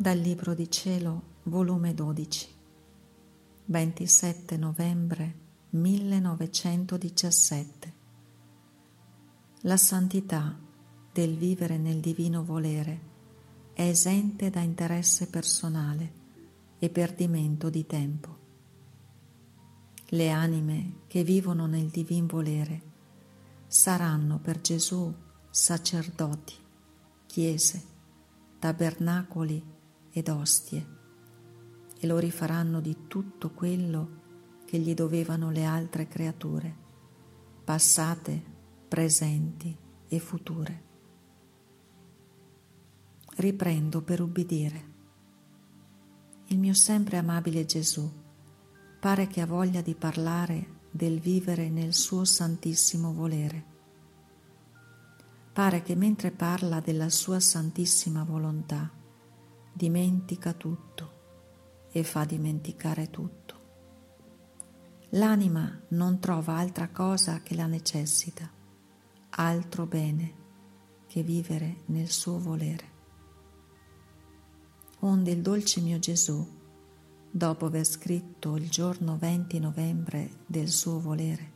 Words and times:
Dal 0.00 0.16
Libro 0.16 0.54
di 0.54 0.70
Cielo, 0.70 1.40
volume 1.42 1.92
12, 1.92 2.48
27 3.66 4.56
novembre 4.56 5.34
1917. 5.72 7.92
La 9.60 9.76
santità 9.76 10.58
del 11.12 11.36
vivere 11.36 11.76
nel 11.76 12.00
divino 12.00 12.42
volere 12.42 13.00
è 13.74 13.82
esente 13.82 14.48
da 14.48 14.60
interesse 14.60 15.28
personale 15.28 16.12
e 16.78 16.88
perdimento 16.88 17.68
di 17.68 17.84
tempo. 17.84 18.38
Le 20.06 20.30
anime 20.30 21.00
che 21.08 21.22
vivono 21.24 21.66
nel 21.66 21.88
divin 21.88 22.24
volere 22.24 22.82
saranno 23.66 24.38
per 24.38 24.62
Gesù 24.62 25.14
sacerdoti, 25.50 26.54
chiese, 27.26 27.82
tabernacoli 28.58 29.76
ed 30.10 30.28
ostie 30.28 30.98
e 31.98 32.06
lo 32.06 32.18
rifaranno 32.18 32.80
di 32.80 33.06
tutto 33.06 33.50
quello 33.50 34.18
che 34.64 34.78
gli 34.78 34.94
dovevano 34.94 35.50
le 35.50 35.64
altre 35.64 36.06
creature, 36.06 36.76
passate, 37.64 38.42
presenti 38.88 39.76
e 40.08 40.18
future. 40.18 40.82
Riprendo 43.36 44.02
per 44.02 44.20
ubbidire. 44.20 44.88
Il 46.46 46.58
mio 46.58 46.74
sempre 46.74 47.16
amabile 47.16 47.64
Gesù 47.64 48.10
pare 49.00 49.26
che 49.28 49.40
ha 49.40 49.46
voglia 49.46 49.80
di 49.80 49.94
parlare 49.94 50.78
del 50.90 51.20
vivere 51.20 51.68
nel 51.70 51.94
suo 51.94 52.24
santissimo 52.24 53.12
volere. 53.12 53.64
Pare 55.52 55.82
che 55.82 55.94
mentre 55.94 56.30
parla 56.30 56.80
della 56.80 57.08
sua 57.08 57.40
santissima 57.40 58.24
volontà, 58.24 58.90
dimentica 59.72 60.52
tutto 60.52 61.88
e 61.92 62.02
fa 62.04 62.24
dimenticare 62.24 63.10
tutto. 63.10 63.58
L'anima 65.10 65.80
non 65.88 66.20
trova 66.20 66.56
altra 66.56 66.88
cosa 66.88 67.40
che 67.40 67.54
la 67.54 67.66
necessita, 67.66 68.48
altro 69.30 69.86
bene 69.86 70.34
che 71.06 71.22
vivere 71.22 71.78
nel 71.86 72.08
suo 72.10 72.38
volere. 72.38 72.98
Onde 75.00 75.30
il 75.30 75.42
dolce 75.42 75.80
mio 75.80 75.98
Gesù, 75.98 76.46
dopo 77.28 77.66
aver 77.66 77.84
scritto 77.84 78.56
il 78.56 78.68
giorno 78.68 79.16
20 79.18 79.58
novembre 79.58 80.30
del 80.46 80.68
suo 80.68 81.00
volere, 81.00 81.52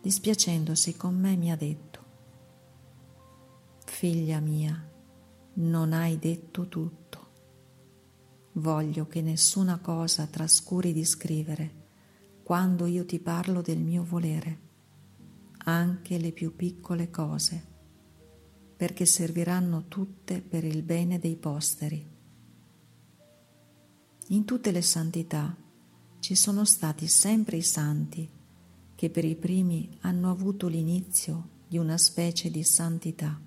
dispiacendosi 0.00 0.96
con 0.96 1.18
me 1.18 1.36
mi 1.36 1.50
ha 1.50 1.56
detto, 1.56 2.02
Figlia 3.84 4.40
mia, 4.40 4.92
non 5.54 5.92
hai 5.92 6.18
detto 6.18 6.68
tutto 6.68 7.04
Voglio 8.56 9.08
che 9.08 9.20
nessuna 9.20 9.78
cosa 9.78 10.28
trascuri 10.28 10.92
di 10.92 11.04
scrivere 11.04 11.82
quando 12.44 12.86
io 12.86 13.04
ti 13.04 13.18
parlo 13.18 13.62
del 13.62 13.78
mio 13.78 14.04
volere, 14.04 14.58
anche 15.64 16.18
le 16.18 16.30
più 16.30 16.54
piccole 16.54 17.10
cose, 17.10 17.66
perché 18.76 19.06
serviranno 19.06 19.88
tutte 19.88 20.40
per 20.40 20.62
il 20.62 20.82
bene 20.82 21.18
dei 21.18 21.34
posteri. 21.34 22.06
In 24.28 24.44
tutte 24.44 24.70
le 24.70 24.82
santità 24.82 25.56
ci 26.20 26.36
sono 26.36 26.64
stati 26.64 27.08
sempre 27.08 27.56
i 27.56 27.62
santi 27.62 28.30
che 28.94 29.10
per 29.10 29.24
i 29.24 29.34
primi 29.34 29.98
hanno 30.02 30.30
avuto 30.30 30.68
l'inizio 30.68 31.48
di 31.66 31.78
una 31.78 31.98
specie 31.98 32.50
di 32.50 32.62
santità, 32.62 33.40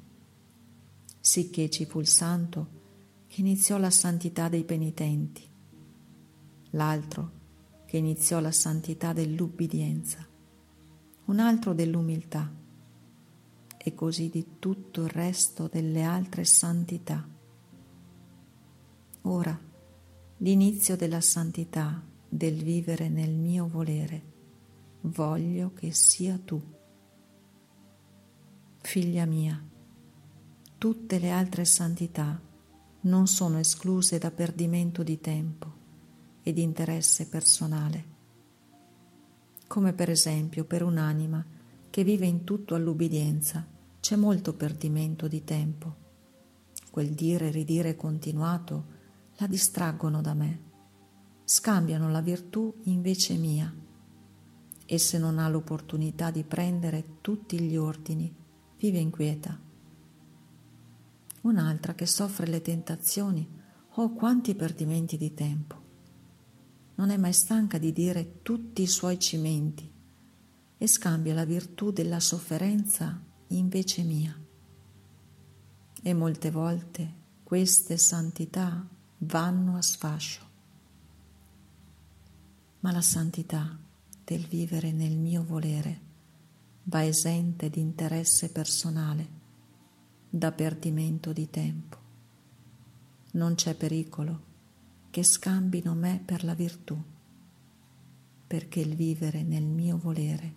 sicché 1.28 1.70
ci 1.70 1.86
fu 1.86 2.00
il 2.00 2.08
santo 2.08 3.26
che 3.28 3.42
iniziò 3.42 3.78
la 3.78 3.90
santità 3.90 4.48
dei 4.48 4.64
penitenti, 4.64 5.46
l'altro 6.70 7.32
che 7.86 7.98
iniziò 7.98 8.40
la 8.40 8.54
santità 8.54 9.12
dell'ubbidienza, 9.12 10.26
un 11.26 11.40
altro 11.40 11.74
dell'umiltà 11.74 12.50
e 13.78 13.94
così 13.94 14.30
di 14.30 14.54
tutto 14.58 15.04
il 15.04 15.10
resto 15.10 15.68
delle 15.68 16.04
altre 16.04 16.46
santità. 16.46 17.28
Ora, 19.24 19.60
l'inizio 20.38 20.96
della 20.96 21.20
santità 21.20 22.02
del 22.30 22.64
vivere 22.64 23.10
nel 23.10 23.34
mio 23.34 23.68
volere, 23.68 24.22
voglio 25.02 25.74
che 25.74 25.92
sia 25.92 26.40
tu. 26.42 26.62
Figlia 28.80 29.26
mia, 29.26 29.62
tutte 30.78 31.18
le 31.18 31.32
altre 31.32 31.66
santità 31.66 32.40
non 33.02 33.26
sono 33.26 33.58
escluse 33.58 34.20
da 34.20 34.30
perdimento 34.30 35.02
di 35.02 35.20
tempo 35.20 35.74
e 36.44 36.54
di 36.54 36.62
interesse 36.62 37.28
personale, 37.28 38.06
come 39.66 39.94
per 39.94 40.12
esempio 40.12 40.66
per 40.66 40.84
un'anima 40.84 41.44
che 41.90 42.04
vive 42.04 42.28
in 42.28 42.44
tutto 42.44 42.76
all'ubbidienza 42.76 43.66
c'è 44.00 44.16
molto 44.16 44.54
perdimento 44.54 45.28
di 45.28 45.44
tempo. 45.44 45.96
Quel 46.92 47.10
dire 47.10 47.48
e 47.48 47.52
ridire 47.52 47.96
continuato 47.96 48.86
la 49.38 49.48
distraggono 49.48 50.22
da 50.22 50.36
me, 50.36 50.62
scambiano 51.44 52.12
la 52.12 52.22
virtù 52.22 52.72
invece 52.84 53.36
mia. 53.36 53.74
E 54.86 54.98
se 55.00 55.18
non 55.18 55.40
ha 55.40 55.50
l'opportunità 55.50 56.30
di 56.30 56.44
prendere 56.44 57.18
tutti 57.22 57.60
gli 57.60 57.76
ordini, 57.76 58.34
vive 58.78 59.00
inquieta 59.00 59.66
un'altra 61.48 61.96
che 61.96 62.06
soffre 62.06 62.48
le 62.48 62.62
tentazioni, 62.62 63.48
oh 63.96 64.14
quanti 64.14 64.56
perdimenti 64.56 65.18
di 65.18 65.34
tempo. 65.34 65.86
Non 66.96 67.10
è 67.10 67.18
mai 67.18 67.34
stanca 67.34 67.78
di 67.78 67.92
dire 67.92 68.42
tutti 68.42 68.82
i 68.82 68.88
suoi 68.88 69.20
cimenti 69.20 69.92
e 70.78 70.88
scambia 70.88 71.34
la 71.34 71.46
virtù 71.46 71.92
della 71.92 72.20
sofferenza 72.20 73.20
invece 73.48 74.04
mia. 74.04 74.40
E 76.02 76.14
molte 76.14 76.52
volte 76.52 77.14
queste 77.44 77.98
santità 77.98 78.86
vanno 79.20 79.78
a 79.78 79.82
sfascio. 79.82 80.46
Ma 82.82 82.92
la 82.92 83.02
santità 83.02 83.78
del 84.24 84.46
vivere 84.46 84.92
nel 84.92 85.18
mio 85.18 85.44
volere 85.44 86.02
va 86.84 87.04
esente 87.04 87.70
di 87.70 87.80
interesse 87.80 88.52
personale 88.52 89.37
da 90.38 90.52
perdimento 90.52 91.34
di 91.34 91.50
tempo. 91.50 91.98
Non 93.32 93.56
c'è 93.56 93.74
pericolo 93.74 94.46
che 95.10 95.24
scambino 95.24 95.96
me 95.96 96.22
per 96.24 96.44
la 96.44 96.54
virtù, 96.54 96.96
perché 98.46 98.80
il 98.80 98.96
vivere 98.96 99.42
nel 99.42 99.66
mio 99.66 99.98
volere 99.98 100.56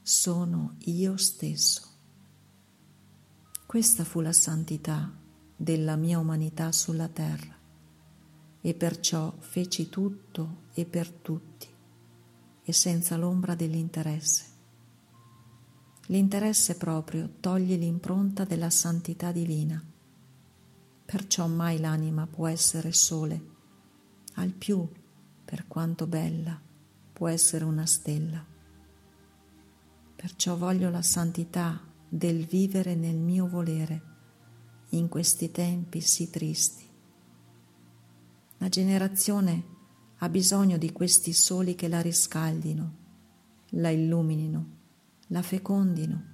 sono 0.00 0.76
io 0.84 1.16
stesso. 1.16 1.88
Questa 3.66 4.04
fu 4.04 4.20
la 4.20 4.32
santità 4.32 5.12
della 5.56 5.96
mia 5.96 6.18
umanità 6.18 6.70
sulla 6.70 7.08
terra 7.08 7.58
e 8.60 8.74
perciò 8.74 9.34
feci 9.40 9.88
tutto 9.88 10.68
e 10.72 10.84
per 10.84 11.10
tutti 11.10 11.66
e 12.62 12.72
senza 12.72 13.16
l'ombra 13.16 13.54
dell'interesse 13.56 14.49
L'interesse 16.10 16.76
proprio 16.76 17.34
toglie 17.38 17.76
l'impronta 17.76 18.44
della 18.44 18.68
santità 18.68 19.30
divina. 19.30 19.80
Perciò 21.04 21.46
mai 21.46 21.78
l'anima 21.78 22.26
può 22.26 22.48
essere 22.48 22.92
sole, 22.92 23.40
al 24.34 24.50
più, 24.50 24.88
per 25.44 25.68
quanto 25.68 26.08
bella, 26.08 26.60
può 27.12 27.28
essere 27.28 27.64
una 27.64 27.86
stella. 27.86 28.44
Perciò 30.16 30.56
voglio 30.56 30.90
la 30.90 31.02
santità 31.02 31.80
del 32.08 32.44
vivere 32.44 32.96
nel 32.96 33.16
mio 33.16 33.46
volere 33.46 34.02
in 34.90 35.06
questi 35.06 35.52
tempi 35.52 36.00
sì 36.00 36.28
tristi. 36.28 36.88
La 38.58 38.68
generazione 38.68 39.64
ha 40.18 40.28
bisogno 40.28 40.76
di 40.76 40.90
questi 40.90 41.32
soli 41.32 41.76
che 41.76 41.86
la 41.86 42.00
riscaldino, 42.00 42.94
la 43.74 43.90
illuminino 43.90 44.78
la 45.32 45.42
fecondino. 45.42 46.24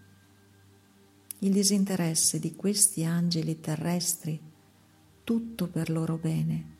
Il 1.41 1.53
disinteresse 1.53 2.39
di 2.39 2.55
questi 2.55 3.05
angeli 3.05 3.61
terrestri, 3.61 4.41
tutto 5.23 5.69
per 5.69 5.91
loro 5.91 6.17
bene, 6.17 6.75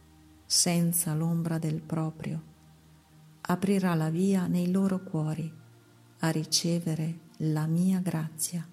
senza 0.47 1.15
l'ombra 1.15 1.59
del 1.59 1.83
proprio, 1.83 2.55
aprirà 3.43 3.95
la 3.95 4.09
via 4.09 4.47
nei 4.47 4.71
loro 4.71 5.03
cuori 5.03 5.53
a 6.21 6.31
ricevere 6.31 7.21
la 7.39 7.67
mia 7.67 8.01
grazia. 8.01 8.67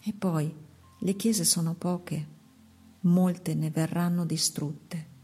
E 0.00 0.12
poi 0.14 0.54
le 1.00 1.16
chiese 1.16 1.44
sono 1.44 1.74
poche, 1.74 2.28
molte 3.00 3.54
ne 3.54 3.68
verranno 3.68 4.24
distrutte. 4.24 5.16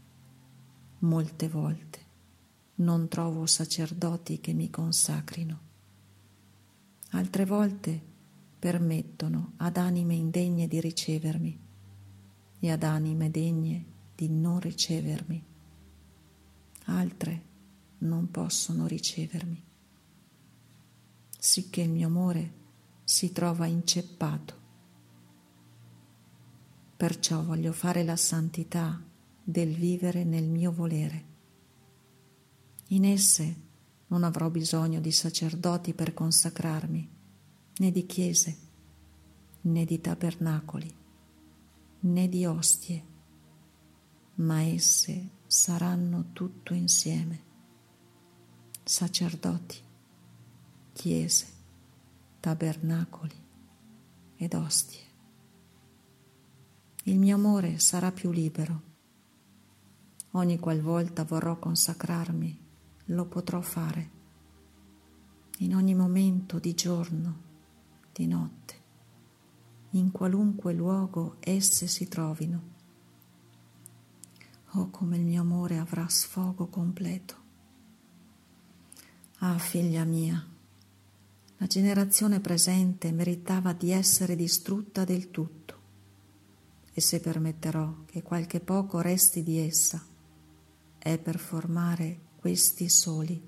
Molte 0.99 1.49
volte 1.49 1.99
non 2.75 3.07
trovo 3.07 3.47
sacerdoti 3.47 4.39
che 4.39 4.53
mi 4.53 4.69
consacrino 4.69 5.64
altre 7.15 7.45
volte 7.45 8.01
permettono 8.59 9.53
ad 9.57 9.77
anime 9.77 10.15
indegne 10.15 10.67
di 10.67 10.81
ricevermi, 10.81 11.59
e 12.59 12.71
ad 12.71 12.83
anime 12.83 13.31
degne 13.31 13.85
di 14.15 14.29
non 14.29 14.59
ricevermi. 14.59 15.43
Altre 16.85 17.43
non 17.99 18.29
possono 18.31 18.85
ricevermi, 18.85 19.63
sicché 21.37 21.81
il 21.81 21.89
mio 21.89 22.07
amore 22.07 22.53
si 23.03 23.31
trova 23.31 23.65
inceppato. 23.65 24.63
Perciò 26.97 27.43
voglio 27.43 27.71
fare 27.71 28.03
la 28.03 28.15
santità 28.15 29.01
del 29.43 29.73
vivere 29.73 30.23
nel 30.23 30.49
mio 30.49 30.71
volere. 30.71 31.33
In 32.89 33.05
esse 33.05 33.63
non 34.07 34.23
avrò 34.23 34.49
bisogno 34.49 34.99
di 34.99 35.11
sacerdoti 35.11 35.93
per 35.93 36.13
consacrarmi, 36.13 37.09
né 37.77 37.91
di 37.91 38.05
chiese, 38.05 38.57
né 39.61 39.85
di 39.85 39.99
tabernacoli, 39.99 40.93
né 41.99 42.29
di 42.29 42.45
ostie 42.45 43.13
ma 44.35 44.63
esse 44.63 45.29
saranno 45.47 46.31
tutto 46.33 46.73
insieme, 46.73 47.43
sacerdoti, 48.83 49.77
chiese, 50.91 51.47
tabernacoli 52.39 53.43
ed 54.35 54.53
ostie. 54.53 55.03
Il 57.03 57.19
mio 57.19 57.35
amore 57.35 57.79
sarà 57.79 58.11
più 58.11 58.31
libero. 58.31 58.93
Ogni 60.31 60.59
qualvolta 60.59 61.23
vorrò 61.23 61.57
consacrarmi, 61.57 62.64
lo 63.05 63.25
potrò 63.25 63.61
fare, 63.61 64.11
in 65.59 65.75
ogni 65.75 65.95
momento 65.95 66.59
di 66.59 66.73
giorno, 66.73 67.41
di 68.11 68.27
notte, 68.27 68.73
in 69.91 70.11
qualunque 70.11 70.73
luogo 70.73 71.37
esse 71.39 71.87
si 71.87 72.07
trovino 72.07 72.73
Oh, 74.77 74.89
come 74.89 75.15
il 75.15 75.23
mio 75.23 75.39
amore 75.39 75.77
avrà 75.77 76.05
sfogo 76.09 76.67
completo. 76.67 77.43
Ah, 79.37 79.57
figlia 79.57 80.03
mia, 80.03 80.45
la 81.57 81.65
generazione 81.65 82.41
presente 82.41 83.13
meritava 83.13 83.71
di 83.71 83.91
essere 83.91 84.35
distrutta 84.35 85.05
del 85.05 85.31
tutto 85.31 85.79
e 86.91 86.99
se 86.99 87.21
permetterò 87.21 88.03
che 88.05 88.21
qualche 88.21 88.59
poco 88.59 88.99
resti 88.99 89.43
di 89.43 89.59
essa, 89.59 90.05
è 90.97 91.17
per 91.19 91.39
formare 91.39 92.19
questi 92.45 92.89
soli 92.89 93.41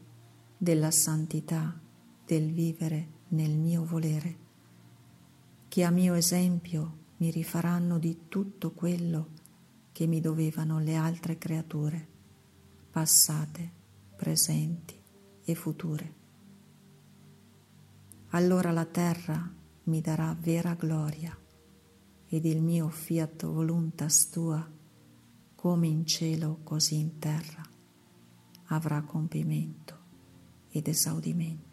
della 0.57 0.89
santità 0.89 1.79
del 2.25 2.51
vivere 2.51 3.25
nel 3.27 3.55
mio 3.55 3.85
volere, 3.85 4.37
che 5.67 5.83
a 5.83 5.91
mio 5.91 6.15
esempio 6.15 6.97
mi 7.17 7.29
rifaranno 7.29 7.99
di 7.99 8.21
tutto 8.27 8.71
quello 8.71 9.29
che 9.91 10.07
mi 10.07 10.19
dovevano 10.19 10.79
le 10.79 10.95
altre 10.95 11.37
creature, 11.37 12.07
passate, 12.89 13.71
presenti 14.15 14.99
e 15.43 15.53
future. 15.53 16.15
Allora 18.29 18.71
la 18.71 18.85
terra 18.85 19.53
mi 19.83 20.01
darà 20.01 20.35
vera 20.39 20.73
gloria 20.73 21.37
ed 22.25 22.45
il 22.45 22.63
mio 22.63 22.89
fiat 22.89 23.45
voluntas 23.45 24.31
tua, 24.31 24.67
come 25.53 25.85
in 25.85 26.03
cielo 26.03 26.61
così 26.63 26.95
in 26.95 27.19
terra, 27.19 27.66
avrà 28.67 29.01
compimento 29.01 29.95
ed 30.69 30.87
esaudimento. 30.87 31.66